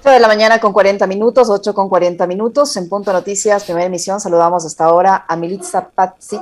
[0.00, 2.76] 8 de la mañana con 40 minutos, 8 con 40 minutos.
[2.76, 6.40] En Punto Noticias, primera emisión, saludamos hasta ahora a Militza Patsic,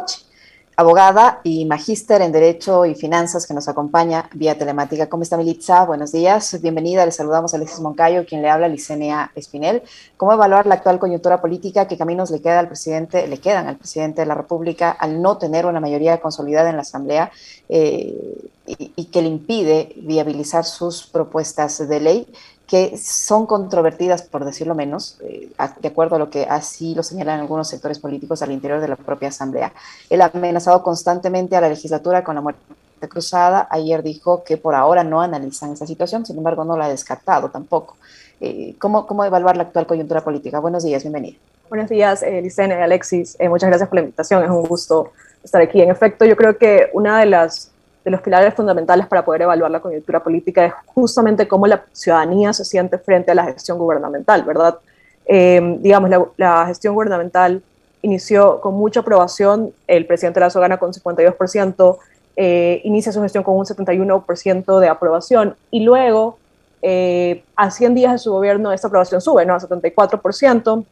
[0.77, 5.09] abogada y magíster en Derecho y Finanzas que nos acompaña vía telemática.
[5.09, 5.87] ¿Cómo está Militza?
[5.87, 7.07] Buenos días, bienvenida.
[7.07, 9.83] Le saludamos a Alexis Moncayo, quien le habla, Licenia Espinel.
[10.19, 11.89] ¿Cómo evaluar la actual coyuntura política?
[11.89, 15.39] ¿Qué caminos le, queda al presidente, le quedan al presidente de la República al no
[15.39, 17.33] tener una mayoría consolidada en la Asamblea
[17.71, 22.29] eh, y que le impide viabilizar sus propuestas de ley?
[22.67, 25.51] Que son controvertidas, por decirlo menos, eh,
[25.81, 28.97] de acuerdo a lo que así lo señalan algunos sectores políticos al interior de la
[28.97, 29.73] propia Asamblea.
[30.11, 32.61] Él ha amenazado constantemente a la legislatura con la muerte
[33.09, 33.69] cruzada.
[33.71, 37.51] Ayer dijo que por ahora no analizan esa situación, sin embargo no la ha descartado
[37.51, 37.97] tampoco.
[38.41, 40.59] Eh, ¿cómo, ¿Cómo evaluar la actual coyuntura política?
[40.59, 41.39] Buenos días, bienvenido.
[41.69, 43.37] Buenos días, eh, Licene, Alexis.
[43.39, 45.13] Eh, muchas gracias por la invitación, es un gusto
[45.43, 45.81] estar aquí.
[45.81, 47.71] En efecto, yo creo que una de las
[48.07, 52.53] de los pilares fundamentales para poder evaluar la coyuntura política es justamente cómo la ciudadanía
[52.53, 54.79] se siente frente a la gestión gubernamental, ¿verdad?
[55.27, 57.65] Eh, digamos, la, gestión gubernamental
[58.03, 61.99] inició con mucha aprobación, el presidente Lazo gana con 52%,
[62.37, 66.39] eh, inicia su gestión con un 71% de aprobación y luego,
[66.83, 69.55] eh, a 100 días de su gobierno, esta aprobación sube, ¿no?
[69.55, 70.85] A 74%.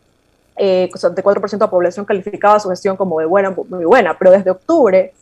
[0.57, 5.13] 74% de la población calificaba su gestión como de buena, muy buena, pero desde octubre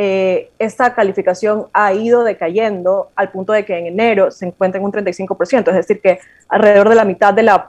[0.00, 4.84] eh, esta calificación ha ido decayendo al punto de que en enero se encuentra en
[4.84, 7.66] un 35%, es decir, que alrededor de la mitad de la,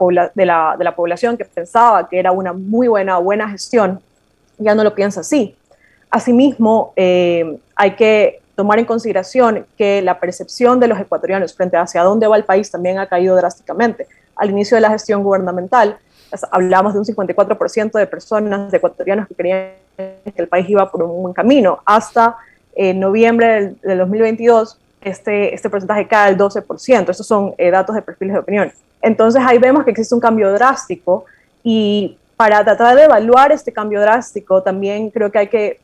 [0.95, 3.99] población que pensaba que era una muy buena, buena gestión,
[4.59, 5.55] ya no lo piensa así.
[6.11, 12.03] Asimismo, eh, hay que tomar en consideración que la percepción de los ecuatorianos frente hacia
[12.03, 14.05] dónde va el país también ha caído drásticamente.
[14.35, 15.97] Al inicio de la gestión gubernamental,
[16.51, 21.03] hablamos de un 54% de personas, de ecuatorianos que creían que el país iba por
[21.03, 21.79] un buen camino.
[21.85, 22.37] Hasta
[22.75, 27.09] eh, noviembre del, 2022, este, este porcentaje cae al 12%.
[27.09, 28.71] Estos son eh, datos de perfiles de opinión.
[29.01, 31.25] Entonces ahí vemos que existe un cambio drástico
[31.63, 35.79] y para tratar de evaluar este cambio drástico también creo que hay que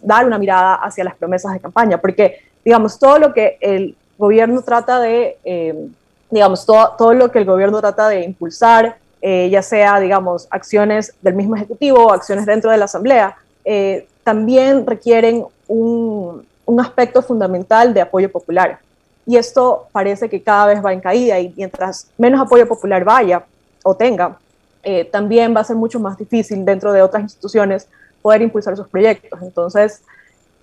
[0.00, 4.62] dar una mirada hacia las promesas de campaña, porque digamos, todo lo que el gobierno
[4.62, 5.88] trata de, eh,
[6.30, 11.14] digamos, todo, todo lo que el gobierno trata de impulsar, eh, ya sea, digamos, acciones
[11.22, 17.22] del mismo Ejecutivo o acciones dentro de la Asamblea, eh, también requieren un, un, aspecto
[17.22, 18.80] fundamental de apoyo popular.
[19.24, 23.44] Y esto parece que cada vez va en caída y mientras menos apoyo popular vaya
[23.84, 24.38] o tenga,
[24.82, 27.86] eh, también va a ser mucho más difícil dentro de otras instituciones
[28.20, 29.40] poder impulsar sus proyectos.
[29.40, 30.02] Entonces,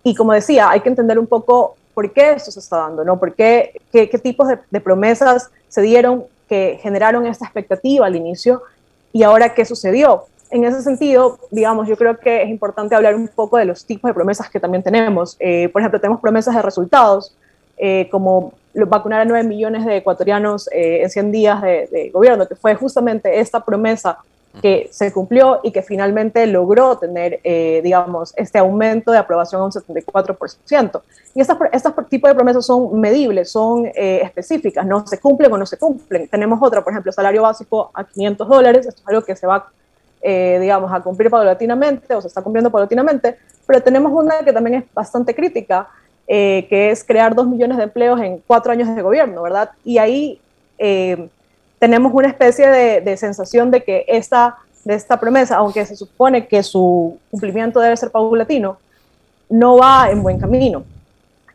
[0.04, 3.18] y como decía, hay que entender un poco por qué esto se está dando, ¿no?
[3.18, 8.16] ¿Por qué, qué, qué tipos de, de promesas se dieron que generaron esta expectativa al
[8.16, 8.64] inicio
[9.14, 10.26] y ahora qué sucedió.
[10.52, 14.10] En ese sentido, digamos, yo creo que es importante hablar un poco de los tipos
[14.10, 15.38] de promesas que también tenemos.
[15.40, 17.36] Eh, por ejemplo, tenemos promesas de resultados,
[17.78, 22.48] eh, como vacunar a 9 millones de ecuatorianos eh, en 100 días de, de, gobierno,
[22.48, 24.18] que fue justamente esta promesa
[24.62, 29.66] que se cumplió y que finalmente logró tener, eh, digamos, este aumento de aprobación a
[29.66, 31.02] un 74%.
[31.36, 35.66] Y estos tipos de promesas son medibles, son eh, específicas, no se cumplen o no
[35.66, 36.28] se cumplen.
[36.28, 39.70] Tenemos otra, por ejemplo, salario básico a 500 dólares, esto es algo que se va,
[40.22, 44.82] eh, digamos, a cumplir paulatinamente o se está cumpliendo paulatinamente, pero tenemos una que también
[44.82, 45.88] es bastante crítica,
[46.28, 49.72] que es crear 2 millones de empleos en cuatro años de gobierno, ¿verdad?
[49.84, 50.40] Y ahí
[51.80, 56.62] tenemos una especie de, sensación de que esta, de esta promesa, aunque se supone que
[56.62, 58.78] su cumplimiento debe ser paulatino,
[59.50, 60.84] no va en buen camino.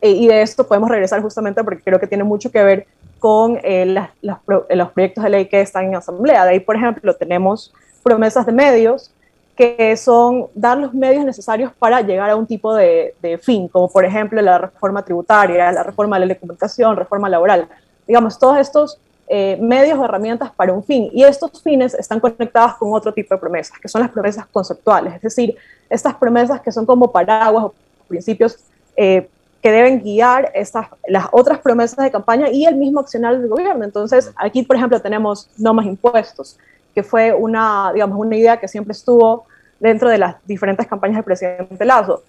[0.01, 2.87] E, y de esto podemos regresar justamente porque creo que tiene mucho que ver
[3.19, 6.43] con eh, los proyectos de ley que están en asamblea.
[6.43, 7.71] De ahí, por ejemplo, tenemos
[8.03, 9.11] promesas de medios
[9.55, 13.89] que son dar los medios necesarios para llegar a un tipo de, de fin, como
[13.89, 17.69] por ejemplo la reforma tributaria, la reforma de la comunicación, reforma laboral.
[18.05, 21.09] Digamos, todos estos eh, medios o herramientas para un fin.
[21.11, 25.15] Y estos fines están conectados con otro tipo de promesas, que son las promesas conceptuales,
[25.15, 25.55] es decir,
[25.89, 27.73] estas promesas que son como paraguas o
[28.07, 28.59] principios
[28.95, 29.27] eh,
[29.61, 33.83] que deben guiar estas, las otras promesas de campaña y el mismo accionar del gobierno.
[33.83, 36.59] Entonces, aquí, por ejemplo, tenemos no más impuestos,
[36.93, 39.45] que fue una, digamos, una idea que siempre estuvo
[39.79, 42.21] dentro de las diferentes campañas del presidente Lazo.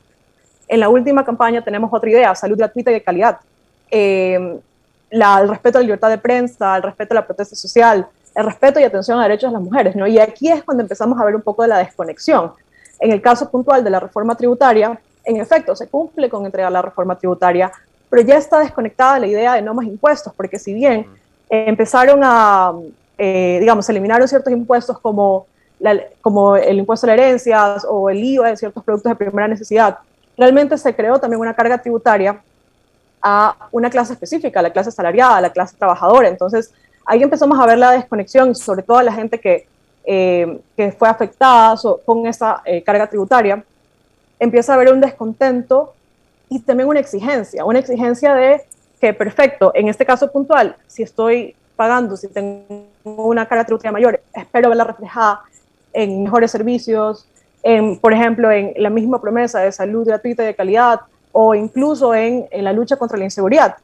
[0.67, 3.39] En la última campaña tenemos otra idea, salud gratuita y de calidad.
[3.91, 4.59] Eh,
[5.11, 8.45] la, el respeto a la libertad de prensa, el respeto a la protesta social, el
[8.45, 10.07] respeto y atención a derechos de las mujeres, ¿no?
[10.07, 12.53] Y aquí es cuando empezamos a ver un poco de la desconexión.
[13.01, 16.83] En el caso puntual de la reforma tributaria, en efecto, se cumple con entregar la
[16.83, 17.73] reforma tributaria,
[18.09, 21.07] pero ya está desconectada la idea de no más impuestos, porque si bien
[21.49, 22.73] empezaron a,
[23.19, 25.47] eh, digamos, eliminaron ciertos impuestos como,
[26.21, 29.99] como el impuesto a la herencia o el IVA de ciertos productos de primera necesidad,
[30.37, 32.41] realmente se creó también una carga tributaria
[33.29, 36.29] a una clase específica, la clase salariada, la clase trabajadora.
[36.29, 36.73] Entonces,
[37.05, 39.67] ahí empezamos a ver la desconexión, sobre todo a la gente que,
[40.05, 41.75] eh, que fue afectada
[42.05, 43.65] con esa eh, carga tributaria,
[44.39, 45.95] empieza a haber un descontento
[46.49, 48.63] y también una exigencia, una exigencia de
[49.01, 54.21] que, perfecto, en este caso puntual, si estoy pagando, si tengo una carga tributaria mayor,
[54.33, 55.41] espero verla reflejada
[55.93, 57.27] en mejores servicios,
[57.65, 61.01] en, por ejemplo, en la misma promesa de salud gratuita y de calidad,
[61.39, 63.77] o incluso en, en la lucha contra la inseguridad.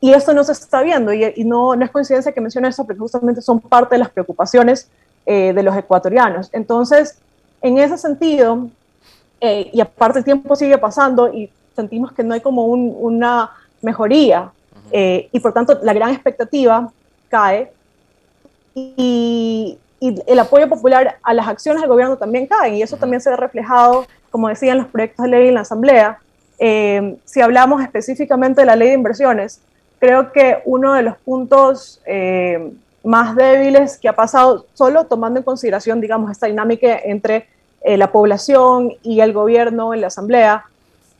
[0.00, 2.84] Y esto no se está viendo, y, y no, no, es coincidencia que mencione eso,
[2.84, 4.88] porque justamente son parte de las preocupaciones
[5.26, 6.50] eh, de los ecuatorianos.
[6.52, 7.18] Entonces,
[7.62, 8.68] en ese sentido,
[9.40, 13.50] eh, y aparte el tiempo sigue pasando y sentimos que no hay como un, una
[13.82, 14.52] mejoría,
[14.92, 16.92] eh, y por tanto la gran expectativa
[17.28, 17.72] cae,
[18.72, 23.20] y, y, el apoyo popular a las acciones del gobierno también cae, y eso también
[23.20, 26.20] se ve reflejado, como decía, en los proyectos de ley en la Asamblea.
[26.60, 29.60] Si hablamos específicamente de la ley de inversiones,
[29.98, 32.72] creo que uno de los puntos eh,
[33.04, 37.46] más débiles que ha pasado, solo tomando en consideración, digamos, esta dinámica entre
[37.82, 40.64] eh, la población y el gobierno en la asamblea,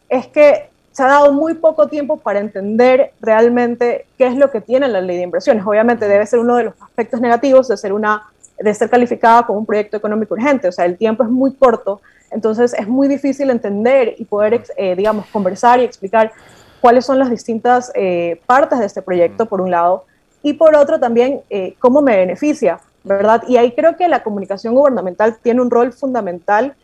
[0.08, 4.60] es que se ha dado muy poco tiempo para entender realmente qué es lo que
[4.60, 5.64] tiene la ley de inversiones.
[5.64, 8.24] Obviamente debe ser uno de los aspectos negativos de ser, una,
[8.58, 12.00] de ser calificada como un proyecto económico urgente, o sea, el tiempo es muy corto,
[12.30, 16.32] entonces es muy difícil entender y poder, eh, digamos, conversar y explicar
[16.80, 20.04] cuáles son las distintas eh, partes de este proyecto, por un lado,
[20.42, 23.42] y por otro también eh, cómo me beneficia, ¿verdad?
[23.48, 26.74] Y ahí creo que la comunicación gubernamental tiene un rol fundamental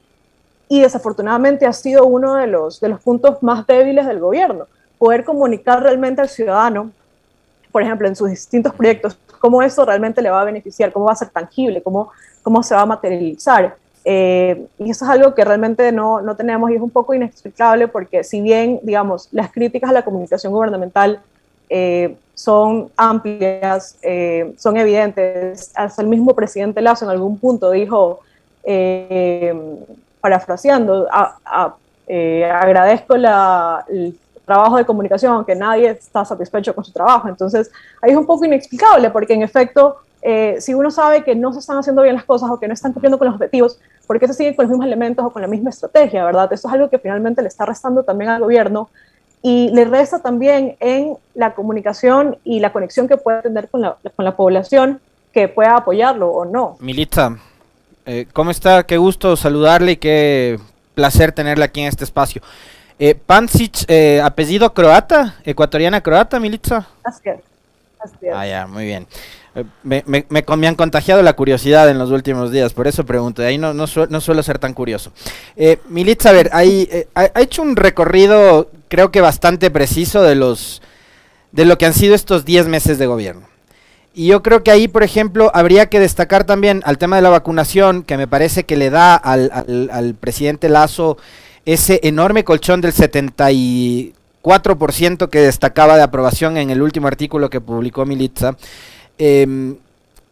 [0.68, 4.66] y desafortunadamente ha sido uno de los, de los puntos más débiles del gobierno,
[4.98, 6.90] poder comunicar realmente al ciudadano,
[7.72, 11.12] por ejemplo, en sus distintos proyectos, cómo eso realmente le va a beneficiar, cómo va
[11.12, 12.10] a ser tangible, cómo,
[12.42, 13.76] cómo se va a materializar.
[14.08, 17.88] Eh, y eso es algo que realmente no, no, tenemos y es un poco inexplicable
[17.88, 21.20] porque si bien, digamos, las críticas a la comunicación gubernamental
[21.68, 28.20] eh, son amplias, eh, son evidentes, hasta el mismo presidente Lazo en algún punto dijo,
[30.20, 37.28] parafraseando, agradezco la, el trabajo de comunicación, aunque nadie está satisfecho con su trabajo.
[37.28, 39.96] Entonces, ahí es un poco inexplicable porque en efecto
[40.28, 42.74] eh, si uno sabe que no se están haciendo bien las cosas o que no
[42.74, 43.78] están cumpliendo con los objetivos,
[44.08, 46.52] ¿por qué se siguen con los mismos elementos o con la misma estrategia, verdad?
[46.52, 48.90] Eso es algo que finalmente le está restando también al gobierno
[49.40, 53.98] y le resta también en la comunicación y la conexión que puede tener con la,
[54.16, 55.00] con la población
[55.32, 56.76] que pueda apoyarlo o no.
[56.80, 57.38] Milita,
[58.04, 58.82] eh, ¿cómo está?
[58.82, 60.58] Qué gusto saludarle y qué
[60.94, 62.42] placer tenerle aquí en este espacio.
[62.98, 66.88] Eh, Pancic, eh, apellido croata, ecuatoriana croata, Militza.
[67.04, 67.45] Así es.
[68.34, 69.06] Ah, ya, muy bien.
[69.54, 73.42] Eh, me, me, me, han contagiado la curiosidad en los últimos días, por eso pregunto.
[73.42, 75.12] De ahí no, no, no suelo ser tan curioso.
[75.56, 80.34] Eh, Militza, a ver, hay, eh, ha, hecho un recorrido, creo que bastante preciso, de,
[80.34, 80.82] los,
[81.52, 83.48] de lo que han sido estos 10 meses de gobierno.
[84.12, 87.30] Y yo creo que ahí, por ejemplo, habría que destacar también al tema de la
[87.30, 91.16] vacunación, que me parece que le da al, al, al presidente Lazo
[91.66, 92.92] ese enorme colchón del
[94.46, 98.56] 74% que destacaba de aprobación en el último artículo que publicó Militza.
[99.18, 99.74] Eh,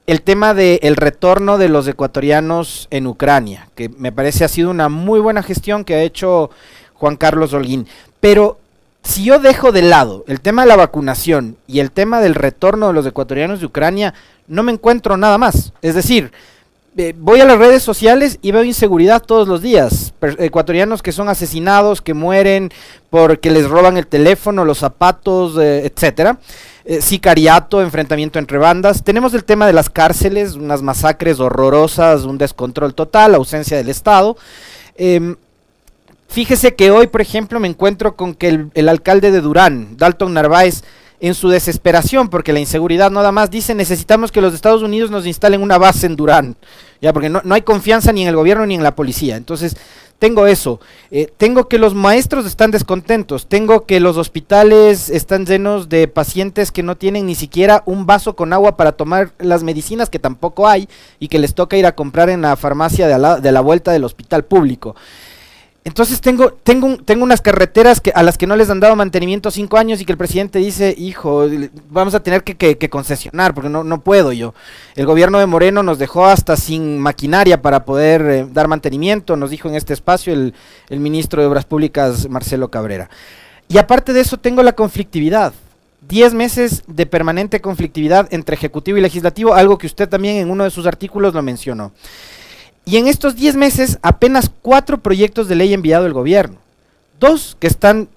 [0.07, 4.71] el tema del el retorno de los ecuatorianos en Ucrania, que me parece ha sido
[4.71, 6.51] una muy buena gestión que ha hecho
[6.95, 7.89] Juan Carlos Holguín.
[8.21, 8.59] Pero
[9.03, 12.89] si yo dejo de lado el tema de la vacunación y el tema del retorno
[12.89, 14.15] de los ecuatorianos de Ucrania,
[14.47, 15.73] no me encuentro nada más.
[15.81, 16.33] Es decir,
[16.97, 20.15] eh, voy a las redes sociales y veo inseguridad todos los días.
[20.39, 22.71] Ecuatorianos que son asesinados, que mueren
[23.11, 26.39] porque les roban el teléfono, los zapatos, eh, etcétera
[26.87, 29.03] eh, sicariato, enfrentamiento entre bandas.
[29.03, 34.37] Tenemos el tema de las cárceles, unas masacres horrorosas, un descontrol total, ausencia del Estado.
[34.97, 35.35] Eh,
[36.29, 40.85] fíjese que hoy, por ejemplo, me encuentro con que el alcalde de Durán, Dalton Narváez,
[41.27, 45.25] en su desesperación, porque la inseguridad nada más dice necesitamos que los Estados Unidos nos
[45.25, 46.55] instalen una base en Durán,
[47.01, 49.37] ya porque no, hay confianza ni en el gobierno ni en la policía.
[49.37, 49.75] Entonces,
[50.19, 55.89] tengo eso, eh, tengo que los maestros están descontentos, tengo que los hospitales están llenos
[55.89, 60.11] de pacientes que no tienen ni siquiera un vaso con agua para tomar las medicinas
[60.11, 63.53] que tampoco hay y que les toca ir a comprar en la farmacia de de
[63.53, 64.95] la vuelta del hospital público.
[65.87, 69.51] Entonces tengo, tengo, tengo unas carreteras que, a las que no les han dado mantenimiento
[69.51, 71.47] cinco años y que el presidente dice, hijo,
[71.91, 74.55] vamos a tener que, concesionar porque no, no puedo yo.
[74.97, 79.51] El gobierno de Moreno nos dejó hasta sin maquinaria para poder eh, dar mantenimiento, nos
[79.51, 80.55] dijo en este espacio el,
[80.89, 83.11] el ministro de Obras Públicas, Marcelo Cabrera.
[83.69, 85.53] Y aparte de eso tengo la conflictividad.
[86.01, 90.65] Diez meses de permanente conflictividad entre Ejecutivo y Legislativo, algo que usted también en uno
[90.65, 91.93] de sus artículos lo mencionó.
[92.85, 96.59] Y en estos 10 meses, apenas cuatro proyectos de ley enviado el gobierno.
[97.19, 98.09] Dos que están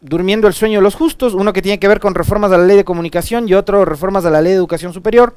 [0.00, 2.64] durmiendo el sueño de los justos, uno que tiene que ver con reformas de la
[2.64, 5.34] ley de comunicación y otro reformas de la ley de educación superior,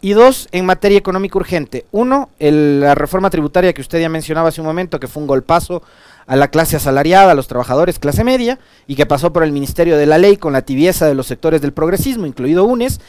[0.00, 1.86] y dos en materia económica urgente.
[1.90, 5.82] Uno, la reforma tributaria que usted ya mencionaba hace un momento, que fue un golpazo
[6.26, 9.96] a la clase asalariada, a los trabajadores clase media, y que pasó por el Ministerio
[9.96, 13.00] de la Ley con la tibieza de los sectores del progresismo, incluido UNES,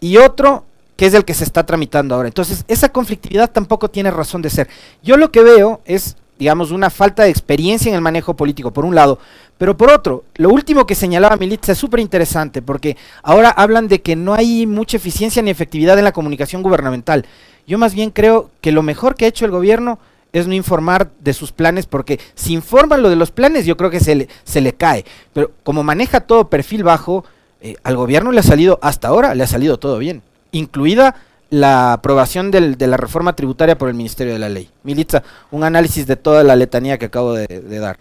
[0.00, 0.64] y otro
[0.98, 2.26] que es el que se está tramitando ahora.
[2.26, 4.68] Entonces, esa conflictividad tampoco tiene razón de ser.
[5.00, 8.84] Yo lo que veo es, digamos, una falta de experiencia en el manejo político, por
[8.84, 9.20] un lado,
[9.58, 14.02] pero por otro, lo último que señalaba Militza es súper interesante, porque ahora hablan de
[14.02, 17.26] que no hay mucha eficiencia ni efectividad en la comunicación gubernamental.
[17.64, 20.00] Yo más bien creo que lo mejor que ha hecho el gobierno
[20.32, 23.90] es no informar de sus planes, porque si informan lo de los planes, yo creo
[23.90, 25.04] que se le, se le cae.
[25.32, 27.24] Pero como maneja todo perfil bajo,
[27.60, 31.14] eh, al gobierno le ha salido, hasta ahora, le ha salido todo bien incluida
[31.50, 34.70] la aprobación del, de la reforma tributaria por el Ministerio de la Ley.
[34.82, 37.98] Militza, un análisis de toda la letanía que acabo de, dar.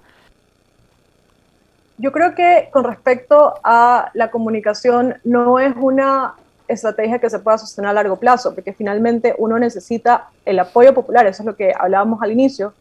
[1.97, 6.33] Yo creo que con respecto a la comunicación no es una
[6.67, 11.25] estrategia que se pueda sostener a largo plazo, porque finalmente uno necesita el apoyo popular,
[11.25, 12.73] eso es lo que hablábamos al inicio,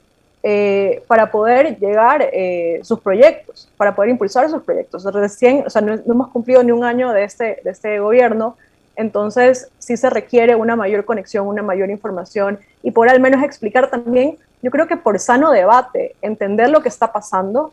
[0.43, 5.05] eh, para poder llegar eh, sus proyectos, para poder impulsar sus proyectos.
[5.07, 8.57] O sea, no, hemos cumplido ni un año de este, de este gobierno
[8.97, 13.91] entonces, sí se requiere una mayor conexión, una mayor información y por al menos explicar
[13.91, 17.73] también, yo creo que por sano debate, entender lo que está pasando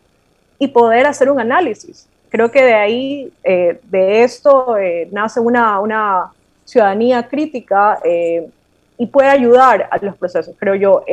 [0.58, 2.08] y poder hacer un análisis.
[2.28, 6.30] Creo que de ahí, eh, de esto, eh, nace una, una,
[6.66, 8.48] ciudadanía crítica eh,
[8.96, 11.04] y puede ayudar a los procesos, creo yo.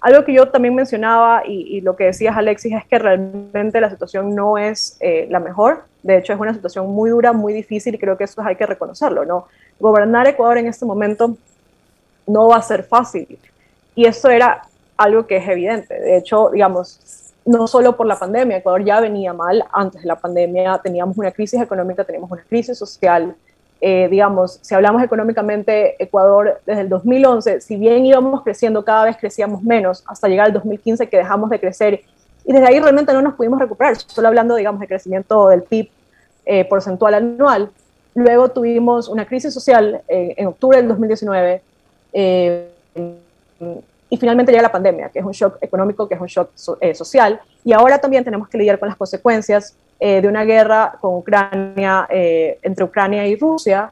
[0.00, 4.34] Algo que yo también mencionaba y, lo que decías, Alexis, es que realmente la situación
[4.34, 8.16] no es la mejor de hecho, es una situación muy dura, muy difícil y creo
[8.16, 9.46] que eso hay que reconocerlo, ¿no?
[9.80, 11.36] Gobernar Ecuador en este momento
[12.26, 13.38] no va a ser fácil.
[13.94, 14.62] Y eso era
[14.96, 16.00] algo que es evidente.
[16.00, 20.16] De hecho, digamos, no solo por la pandemia, Ecuador ya venía mal antes de la
[20.16, 23.34] pandemia, teníamos una crisis económica, teníamos una crisis social.
[23.80, 29.16] Eh, digamos, si hablamos económicamente, Ecuador desde el 2011, si bien íbamos creciendo, cada vez
[29.16, 32.02] crecíamos menos, hasta llegar al 2015 que dejamos de crecer
[32.48, 35.90] y desde ahí realmente no nos pudimos recuperar, solo hablando, digamos, de crecimiento del PIB
[36.46, 37.70] eh, porcentual anual.
[38.14, 41.60] Luego tuvimos una crisis social eh, en octubre del 2019
[42.14, 42.70] eh,
[44.08, 46.48] y finalmente llega la pandemia, que es un shock económico, que es un shock
[46.94, 47.38] social.
[47.64, 52.84] Y ahora también tenemos que lidiar con las consecuencias de una guerra con Ucrania, entre
[52.84, 53.90] Ucrania y Rusia,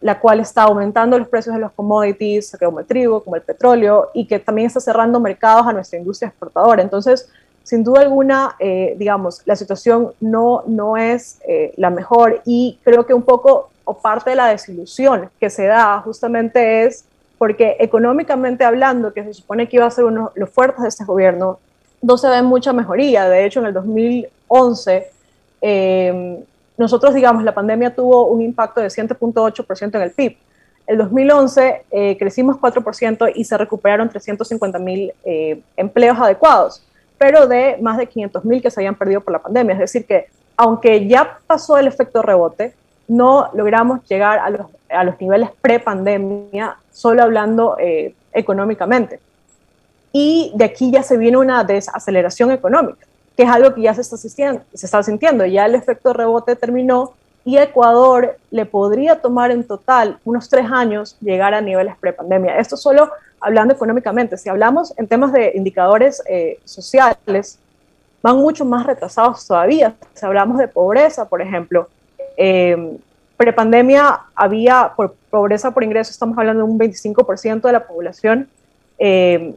[0.00, 4.10] la cual está aumentando los precios de los commodities, como el trigo, como el petróleo,
[4.12, 6.82] y que también está cerrando mercados a nuestra industria exportadora.
[6.82, 7.30] Entonces,
[7.62, 13.06] sin duda alguna, eh, digamos, la situación no, no es eh, la mejor y creo
[13.06, 17.04] que un poco o parte de la desilusión que se da justamente es
[17.38, 20.88] porque económicamente hablando, que se supone que iba a ser uno de los fuertes de
[20.88, 21.58] este gobierno,
[22.02, 23.28] no se ve mucha mejoría.
[23.28, 25.10] De hecho, en el 2011,
[25.62, 26.44] eh,
[26.76, 30.36] nosotros, digamos, la pandemia tuvo un impacto de 7.8% en el PIB.
[30.86, 31.84] El 2011
[32.18, 35.12] crecimos 4% y se recuperaron 350 mil
[35.76, 36.82] empleos adecuados
[37.20, 39.74] pero de más de 500 mil que se habían perdido por la pandemia.
[39.74, 42.72] Es decir, que aunque ya pasó el efecto rebote,
[43.08, 49.20] no logramos llegar a los, a los niveles pre-pandemia, solo hablando eh, económicamente.
[50.12, 54.00] Y de aquí ya se viene una desaceleración económica, que es algo que ya se
[54.00, 55.46] está, sintiendo, se está sintiendo.
[55.46, 57.12] Ya el efecto rebote terminó
[57.44, 62.58] y Ecuador le podría tomar en total unos tres años llegar a niveles pre-pandemia.
[62.58, 64.36] Esto solo hablando económicamente.
[64.36, 67.58] Si hablamos en temas de indicadores eh, sociales,
[68.22, 69.94] van mucho más retrasados todavía.
[70.14, 71.88] Si hablamos de pobreza, por ejemplo,
[72.36, 72.98] eh,
[73.36, 78.48] prepandemia había, por pobreza por ingreso, estamos hablando de un 25% de la población
[78.98, 79.54] eh,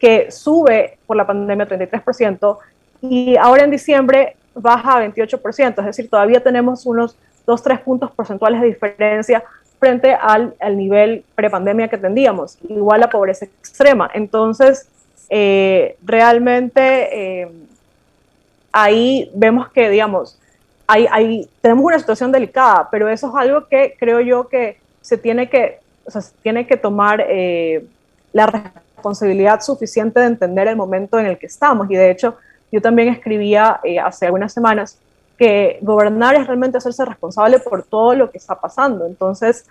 [0.00, 2.58] que sube por la pandemia 33%,
[3.02, 7.16] y ahora en diciembre baja a 28%, es decir, todavía tenemos unos
[7.46, 9.44] 2-3 puntos porcentuales de diferencia
[9.78, 14.10] frente al, al nivel prepandemia que tendríamos, igual la pobreza extrema.
[14.12, 14.88] Entonces,
[15.30, 17.48] eh, realmente eh,
[18.72, 20.38] ahí vemos que, digamos,
[20.86, 25.48] hay, tenemos una situación delicada, pero eso es algo que creo yo que se tiene
[25.48, 27.84] que, o sea, se tiene que tomar eh,
[28.32, 28.46] la
[29.00, 31.90] responsabilidad suficiente de entender el momento en el que estamos.
[31.90, 32.36] Y de hecho,
[32.70, 34.98] yo también escribía hace algunas semanas
[35.40, 39.06] que gobernar es realmente hacerse responsable por todo lo que está pasando.
[39.06, 39.64] Entonces,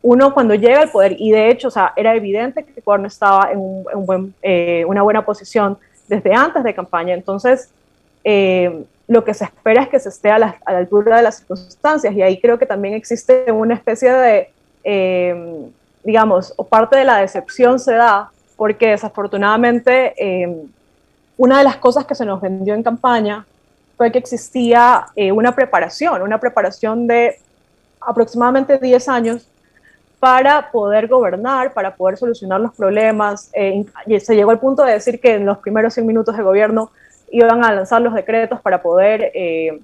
[0.00, 3.08] uno cuando llega al poder, y de hecho, o sea, era evidente que Ecuador no
[3.08, 7.70] estaba en, un, buen, eh, una buena posición desde antes de campaña, entonces
[8.22, 12.14] eh, lo que se espera es que se esté a la, altura de las circunstancias,
[12.14, 14.50] y ahí creo que también existe una especie de,
[14.84, 15.68] eh,
[16.04, 20.14] digamos, o parte de la decepción se da, porque desafortunadamente
[21.36, 23.44] una de las cosas que se nos vendió en campaña
[23.96, 27.38] fue que existía eh, una preparación, una preparación de
[28.00, 29.48] aproximadamente 10 años
[30.20, 33.50] para poder gobernar, para poder solucionar los problemas.
[33.52, 36.42] Eh, y se llegó al punto de decir que en los primeros 100 minutos de
[36.42, 36.90] gobierno
[37.30, 39.80] iban a lanzar los decretos para poder eh,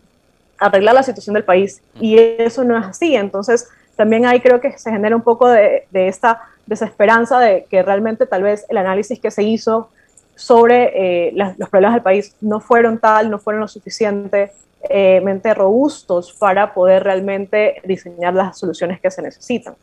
[0.58, 1.82] arreglar la situación del país.
[2.00, 3.14] Y eso no es así.
[3.14, 8.26] Entonces, también ahí creo que se genera un poco de, esta desesperanza de que realmente
[8.26, 9.90] tal vez el análisis que se hizo
[10.34, 16.72] sobre eh, los problemas del país no fueron tal, no fueron lo suficientemente robustos para
[16.74, 19.74] poder realmente diseñar las soluciones que se necesitan.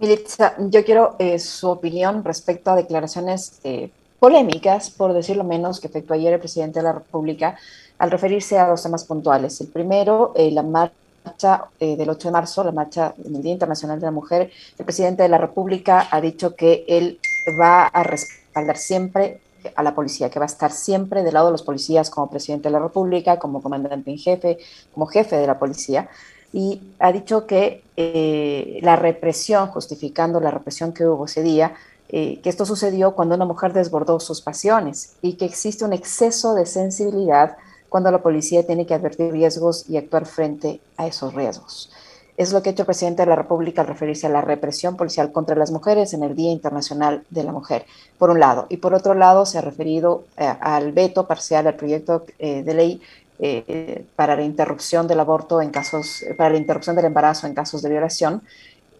[0.00, 5.86] Militza, yo quiero eh, su opinión respecto a declaraciones eh, polémicas, por decirlo menos, que
[5.86, 7.56] efectuó ayer el presidente de la República
[7.98, 9.60] al referirse a dos temas puntuales.
[9.60, 10.94] El primero, eh, la marcha
[11.80, 14.50] del 8 de marzo, la marcha en el Día Internacional de la Mujer.
[14.78, 17.18] El presidente de la República ha dicho que él
[17.60, 19.40] va a respaldar siempre
[19.74, 22.68] a la policía, que va a estar siempre del lado de los policías como presidente
[22.68, 24.58] de la República, como comandante en jefe,
[24.92, 26.08] como jefe de la policía
[26.54, 31.74] y ha dicho que eh, la represión, justificando la represión que hubo ese día,
[32.08, 36.54] eh, que esto sucedió cuando una mujer desbordó sus pasiones y que existe un exceso
[36.54, 37.56] de sensibilidad
[37.94, 41.92] cuando la policía tiene que advertir riesgos y actuar frente a esos riesgos.
[42.36, 44.96] Es lo que ha hecho el presidente de la República al referirse a la represión
[44.96, 47.86] policial contra las mujeres en el Día Internacional de la Mujer,
[48.18, 48.66] por un lado.
[48.68, 53.00] Y por otro lado, se ha referido eh, al veto parcial al proyecto de ley
[53.38, 57.80] eh, para la interrupción del aborto en casos, para la interrupción del embarazo en casos
[57.80, 58.42] de violación.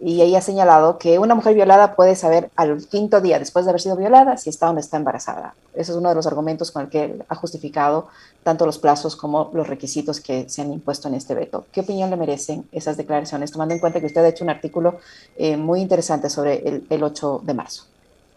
[0.00, 3.70] Y ella ha señalado que una mujer violada puede saber al quinto día después de
[3.70, 5.54] haber sido violada si está o no está embarazada.
[5.72, 8.08] Ese es uno de los argumentos con el que ha justificado
[8.42, 11.66] tanto los plazos como los requisitos que se han impuesto en este veto.
[11.72, 14.98] ¿Qué opinión le merecen esas declaraciones, tomando en cuenta que usted ha hecho un artículo
[15.36, 17.84] eh, muy interesante sobre el, el 8 de marzo?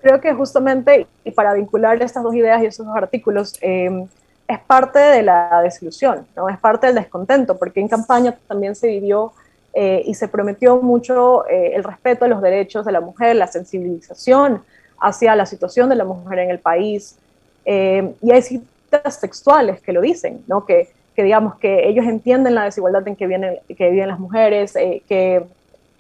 [0.02, 4.08] Creo que justamente, y para vincular estas dos ideas y esos dos artículos, eh,
[4.48, 6.48] es parte de la desilusión, ¿no?
[6.50, 9.34] es parte del descontento, porque en campaña también se vivió
[9.80, 13.46] eh, y se prometió mucho eh, el respeto a los derechos de la mujer, la
[13.46, 14.64] sensibilización
[15.00, 17.16] hacia la situación de la mujer en el país.
[17.64, 20.66] Eh, y hay citas textuales que lo dicen, ¿no?
[20.66, 24.74] que, que, digamos que ellos entienden la desigualdad en que, vienen, que viven las mujeres,
[24.74, 25.46] que, que,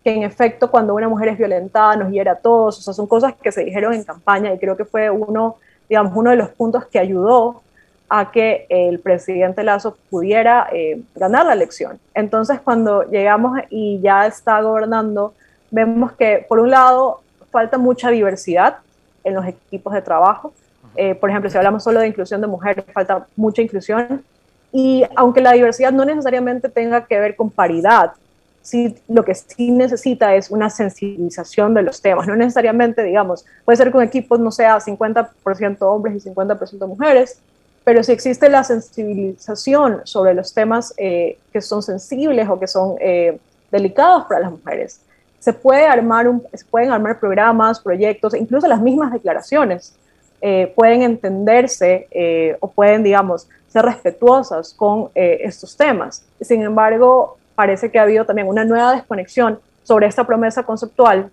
[0.03, 3.35] en efecto cuando una mujer es violentada nos hiera a todos, o sea, son cosas
[3.35, 6.87] que se dijeron en campaña y creo que fue uno, digamos, uno de los puntos
[6.87, 7.61] que ayudó
[8.09, 11.99] a que el presidente Lazo pudiera eh, ganar la elección.
[12.13, 15.33] Entonces, cuando llegamos y ya está gobernando,
[15.71, 18.77] vemos que, por un lado, falta mucha diversidad
[19.23, 20.53] en los equipos de trabajo.
[20.95, 24.23] Eh, por ejemplo, si hablamos solo de inclusión de mujeres, falta mucha inclusión.
[24.71, 28.13] Y aunque la diversidad no necesariamente tenga que ver con paridad,
[28.61, 32.27] sí, lo que sí necesita es una sensibilización de los temas.
[32.27, 37.39] No necesariamente, digamos, puede ser que un equipo no sea 50% hombres y 50% mujeres,
[37.87, 42.97] pero si existe la sensibilización sobre los temas eh, que son sensibles o que son
[42.99, 43.39] eh,
[43.71, 44.99] delicados para las mujeres,
[45.39, 49.95] se, puede armar un, se pueden armar programas, proyectos, incluso las mismas declaraciones
[50.41, 56.25] eh, pueden entenderse o pueden, digamos, ser respetuosas con estos temas.
[56.41, 61.31] Sin embargo, parece que ha habido también una nueva desconexión sobre esta promesa conceptual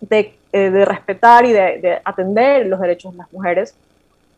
[0.00, 3.74] de, de respetar y de, de atender los derechos de las mujeres,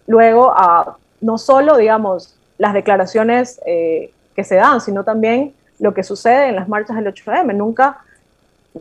[0.07, 6.03] luego a no solo, digamos, las declaraciones eh, que se dan, sino también lo que
[6.03, 7.55] sucede en las marchas del 8M.
[7.55, 7.99] Nunca,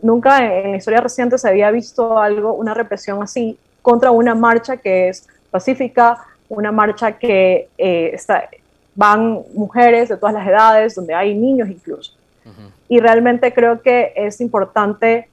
[0.02, 4.76] nunca en la historia reciente se había visto algo, una represión así contra una marcha
[4.76, 6.18] que es pacífica,
[6.50, 8.48] una marcha que eh, está,
[8.94, 12.12] van mujeres de todas las edades, donde hay niños incluso.
[12.90, 15.28] Y realmente creo que es importante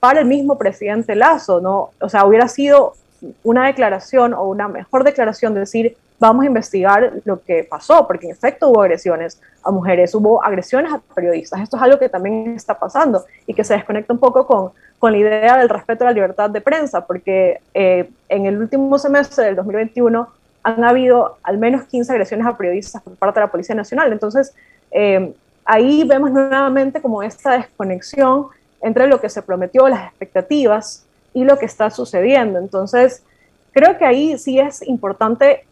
[0.00, 1.90] para el mismo presidente Lazo, ¿no?
[2.00, 2.94] O sea, hubiera sido
[3.42, 8.32] una declaración o una mejor declaración decir, vamos a investigar lo que pasó, porque en
[8.32, 11.60] efecto hubo agresiones a mujeres, hubo agresiones a periodistas.
[11.60, 15.12] Esto es algo que también está pasando y que se desconecta un poco con, con
[15.12, 19.44] la idea del respeto a la libertad de prensa, porque eh, en el último semestre
[19.44, 20.28] del 2021
[20.62, 24.12] han habido al menos 15 agresiones a periodistas por parte de la Policía Nacional.
[24.12, 24.54] Entonces,
[24.90, 25.34] eh,
[25.64, 28.46] ahí vemos nuevamente como esta desconexión
[28.80, 32.58] entre lo que se prometió, las expectativas y lo que está sucediendo.
[32.58, 33.22] Entonces,
[33.72, 35.66] creo que ahí sí es importante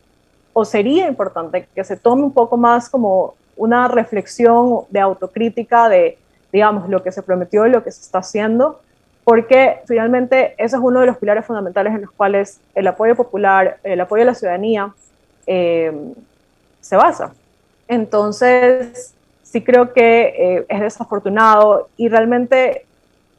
[0.52, 6.18] o sería importante que se tome un poco más como una reflexión de autocrítica de,
[6.52, 8.80] digamos, lo que se prometió y lo que se está haciendo,
[9.24, 13.78] porque finalmente ese es uno de los pilares fundamentales en los cuales el apoyo popular,
[13.84, 14.92] el apoyo a la ciudadanía
[15.46, 16.12] eh,
[16.80, 17.32] se basa.
[17.88, 22.84] Entonces, sí creo que eh, es desafortunado y realmente,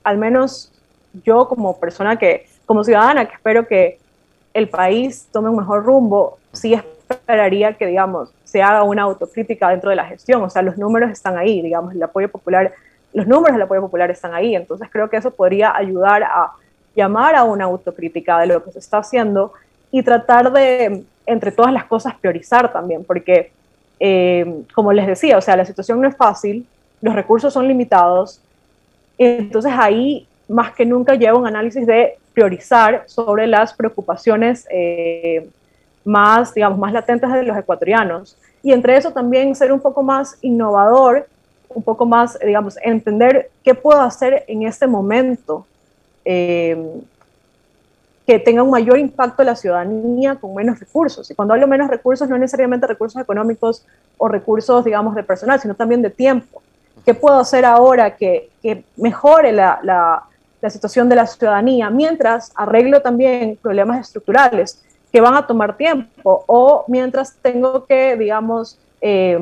[0.03, 0.72] al menos
[1.23, 3.99] yo como persona que, como ciudadana, que espero que
[4.53, 6.73] el país tome un mejor rumbo, sí
[7.09, 10.41] esperaría que, digamos, se haga una autocrítica dentro de la gestión.
[10.43, 12.71] O sea, los números están ahí, digamos, el apoyo popular,
[13.13, 14.55] los números del apoyo popular están ahí.
[14.55, 16.51] Entonces creo que eso podría ayudar a
[16.95, 19.53] llamar a una autocrítica de lo que se está haciendo
[19.91, 23.51] y tratar de, entre todas las cosas, priorizar también, porque,
[23.99, 26.67] eh, como les decía, o sea, la situación no es fácil,
[27.01, 28.41] los recursos son limitados,
[29.17, 35.49] entonces ahí más que nunca lleva un análisis de priorizar sobre las preocupaciones eh,
[36.05, 38.37] más, digamos, más latentes de los ecuatorianos.
[38.61, 41.27] Y entre eso también ser un poco más innovador,
[41.69, 45.65] un poco más, digamos, entender qué puedo hacer en este momento
[46.23, 47.01] eh,
[48.25, 51.29] que tenga un mayor impacto en la ciudadanía con menos recursos.
[51.29, 53.85] Y cuando hablo menos recursos, no necesariamente recursos económicos
[54.17, 56.61] o recursos, digamos, de personal, sino también de tiempo.
[57.05, 60.23] ¿Qué puedo hacer ahora que, que mejore la, la,
[60.63, 66.45] la situación de la ciudadanía mientras arreglo también problemas estructurales que van a tomar tiempo
[66.47, 69.37] o mientras tengo que, digamos, eh,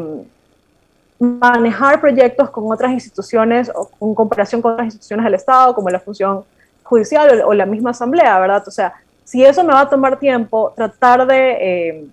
[1.20, 6.00] manejar proyectos con otras instituciones o en comparación con otras instituciones del Estado, como la
[6.00, 6.44] función
[6.82, 8.64] judicial o, la misma asamblea, ¿verdad?
[8.68, 12.06] O sea, si eso me va a tomar tiempo, tratar de eh,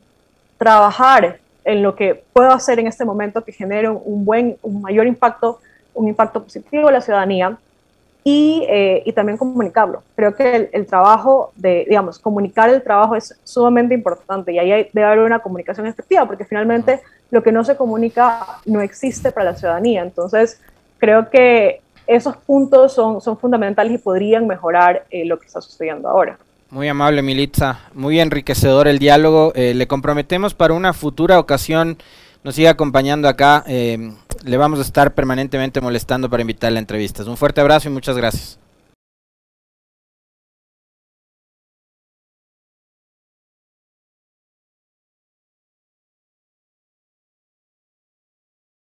[0.58, 5.06] trabajar en lo que puedo hacer en este momento que genere un, buen, un mayor
[5.06, 5.60] impacto,
[5.94, 7.56] un impacto positivo a la ciudadanía,
[8.24, 10.02] eh, y, también comunicarlo.
[10.14, 15.06] Creo que el, trabajo de, digamos, comunicar el trabajo es sumamente importante y ahí debe
[15.06, 17.00] haber una comunicación efectiva, porque finalmente
[17.30, 20.02] lo que no se comunica no existe para la ciudadanía.
[20.02, 20.60] Entonces,
[20.98, 26.08] creo que esos puntos son, son fundamentales y podrían mejorar eh, lo que está sucediendo
[26.08, 26.38] ahora.
[26.70, 27.80] Muy amable, Militza.
[27.94, 29.52] Muy enriquecedor el diálogo.
[29.54, 31.96] Eh, le comprometemos para una futura ocasión
[32.44, 33.64] nos siga acompañando acá.
[33.66, 34.12] Eh,
[34.44, 37.26] le vamos a estar permanentemente molestando para invitarle a entrevistas.
[37.26, 38.58] Un fuerte abrazo y muchas gracias.